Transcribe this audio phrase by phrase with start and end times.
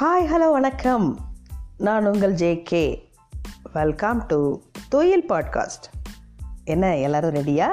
[0.00, 1.18] Hi hello வணக்கம்.
[1.76, 3.12] நான் உங்கள் ஜே கே
[3.72, 5.86] வெல்கம் டு தொயில் பாட்காஸ்ட்
[6.64, 7.66] என்ன எல்லாரும் ரெடியா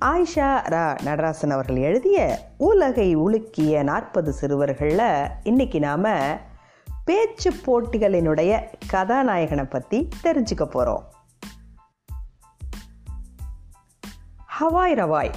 [0.00, 6.38] ஆயிஷா ரா நடராசன் அவர்கள் எழுதிய உலகை உலுக்கிய நாற்பது சிறுவர்களில் இன்னைக்கு நாம்
[7.04, 11.04] பேச்சு போட்டிகளினுடைய கதாநாயகனை பற்றி தெரிஞ்சுக்க போகிறோம்
[14.60, 15.34] ஹவாய் ரவாய்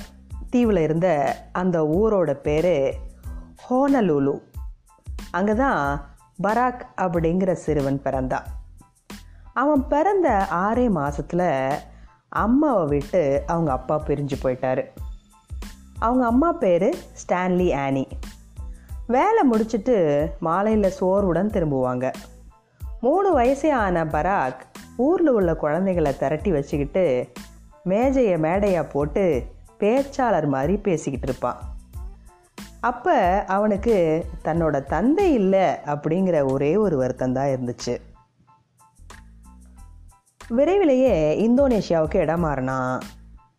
[0.49, 2.95] தீவில் இருந்த அந்த ஊரோட பேர்
[3.69, 4.49] ஹோனலூலு.
[5.31, 6.01] அங்கே தான்
[6.43, 8.43] பராக் அப்படிங்கிற சிறுவன் பிறந்தான்
[9.53, 11.69] அவன் பிறந்த ஆறே மாதத்தில்
[12.29, 14.85] அம்மாவை விட்டு அவங்க அப்பா பிரிஞ்சு போயிட்டார்.
[15.99, 18.07] அவங்க அம்மா பேர் ஸ்டான்லி ஆனி.
[19.07, 22.11] வேலை முடிச்சுட்டு மாலையில் சோர்வுடன் திரும்புவாங்க.
[23.01, 24.59] மூணு வயசே ஆன பராக்
[24.95, 27.31] ஊரில் உள்ள குழந்தைகளை திரட்டி வச்சுக்கிட்டு
[27.83, 29.45] மேஜையை மேடையாக போட்டு
[29.79, 31.57] பேச்சாளர் மாதிரி பேசிக்கிட்டு இருப்பான்.
[32.81, 37.97] அப்போ அவனுக்கு தன்னோட தந்தை இல்லை அப்படிங்கிற ஒரே ஒரு வருத்தம் தான் இருந்துச்சு.
[40.47, 41.15] விரைவிலேயே
[41.47, 42.99] இந்தோனேஷியாவுக்கு இடம் மாறினான்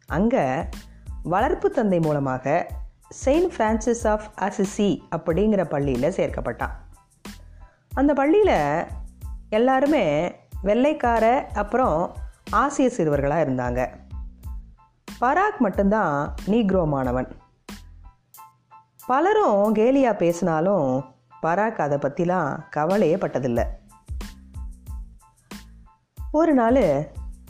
[0.07, 0.45] அங்கே
[1.23, 2.67] வளர்ப்பு தந்தை மூலமாக
[3.09, 6.75] செயின்ட் ஃப்ரான்சிஸ் ஆஃப் அசிசி அப்படிங்கிற பள்ளியில் சேர்க்கப்பட்டான்.
[7.95, 8.85] அந்த பள்ளியில்
[9.49, 12.17] எல்லாருமே வெள்ளைக்கார அப்புறம்
[12.51, 13.89] ஆசிய சிறுவர்களாக இருந்தாங்க.
[15.21, 17.29] பராக் மட்டும்தான் நீக்ரோ மாணவன்.
[19.07, 21.05] பலரும் கேலியா பேசினாலும்
[21.43, 23.65] பராக் அதை பற்றிலாம் கவலையே பட்டதில்லை.
[26.33, 27.07] ஒரு நாள்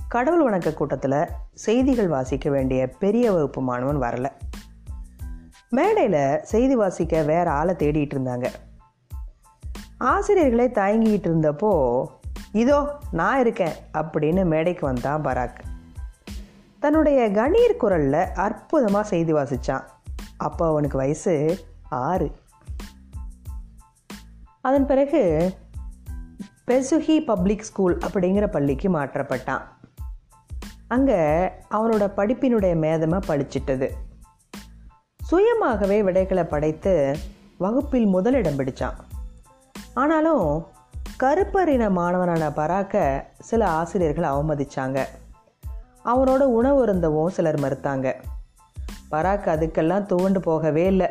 [0.09, 4.27] கடவுள் வணக்க கூட்டத்தில் செய்திகள் வாசிக்க வேண்டிய பெரிய வகுப்பு மாணவன் வரல.
[5.69, 8.53] மேடையில் செய்தி வாசிக்க வேற ஆளை தேடிட்டு இருந்தாங்க.
[9.99, 12.05] ஆசிரியர்களே தயங்கிக்கிட்டு இருந்தப்போ
[12.53, 15.59] இதோ நான் இருக்கேன் அப்படின்னு மேடைக்கு வந்தான் பராக்.
[16.81, 19.85] தன்னுடைய கணீர் குரலில் அற்புதமாக செய்தி வாசித்தான்
[20.43, 21.35] அப்போ அவனுக்கு வயசு
[21.89, 22.29] ஆறு.
[24.61, 25.23] அதன் பிறகு
[26.67, 29.63] பெசுஹி பப்ளிக் ஸ்கூல் அப்படிங்கிற பள்ளிக்கு மாற்றப்பட்டான்.
[30.89, 31.21] அங்கே
[31.71, 33.89] அவனோட படிப்பினுடைய மேதமை படிச்சிட்டது.
[35.21, 37.17] சுயமாகவே விடைகளை படைத்து
[37.59, 38.99] வகுப்பில் முதலிடம் பிடித்தான்
[39.95, 40.47] ஆனாலும்
[41.23, 42.97] கருப்பறின மாணவனான பராக்க
[43.39, 44.99] சில ஆசிரியர்கள் அவமதித்தாங்க
[46.05, 48.07] அவனோட உணவு இருந்தவும் சிலர் மறுத்தாங்க.
[49.13, 51.09] பராக் அதுக்கெல்லாம் துவண்டு போகவே இல்லை.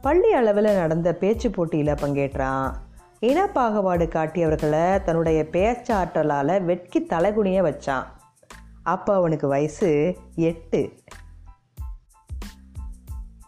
[0.00, 2.72] பள்ளி அளவில் நடந்த பேச்சு போட்டியில் பங்கேற்றான்.
[3.20, 8.04] இனப்பாகுபாடு காட்டியவர்களை தன்னுடைய பேச்சாற்றலால் வெட்கி தலைகுனிய வச்சான்.
[8.82, 10.92] அப்போ அவனுக்கு வயசு எட்டு.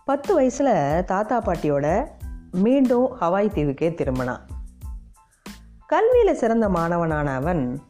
[0.04, 2.06] பத்து வயசில் தாத்தா பாட்டியோட
[2.52, 4.40] மீண்டும் ஹவாய் தீவுக்கே திரும்பினான்.
[5.86, 7.80] கல்வியில் சிறந்த மாணவனான அவன்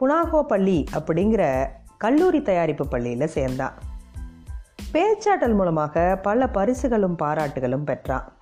[0.00, 3.72] புனாகோ பள்ளி அப்படிங்கிற கல்லூரி தயாரிப்பு பள்ளியில் சேர்ந்தான்.
[4.92, 8.36] பேச்சாற்றல் மூலமாக பல பரிசுகளும் பாராட்டுகளும் பெற்றான்.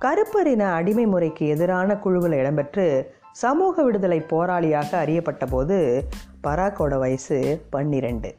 [0.00, 6.08] கருப்பரின அடிமை முறைக்கு எதிரான குழுவில் இடம்பெற்று சமூக விடுதலை போராளியாக அறியப்பட்ட போது
[6.42, 8.36] பராக்கோட வயசு பன்னிரெண்டு.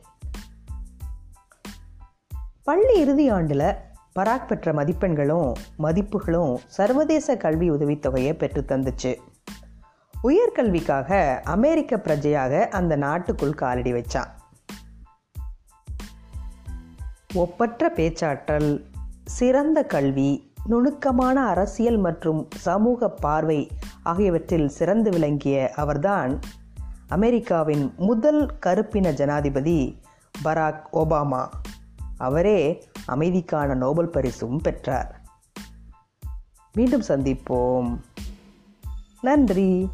[2.64, 3.76] பள்ளி இறுதி ஆண்டில்
[4.20, 9.16] பராக் பெற்ற மதிப்பெண்களும் மதிப்புகளும் சர்வதேச கல்வி உதவித்தொகையை பெற்று தந்துச்சு.
[10.24, 14.30] உயர்கல்விக்காக அமெரிக்க பிரஜையாக அந்த நாட்டுக்குள் காலடி வச்சான்.
[17.34, 18.86] ஒப்பற்ற பேச்சாற்றல்
[19.26, 23.70] சிறந்த கல்வி நுணுக்கமான அரசியல் மற்றும் சமூக பார்வை
[24.04, 26.40] ஆகியவற்றில் சிறந்து விளங்கிய அவர்தான்
[27.08, 30.00] அமெரிக்காவின் முதல் கருப்பின ஜனாதிபதி
[30.44, 31.48] பராக் ஒபாமா.
[32.18, 35.22] அவரே அமைதிக்கான நோபல் பரிசும் பெற்றார்.
[36.74, 37.98] மீண்டும் சந்திப்போம்.
[39.22, 39.90] நன்றி.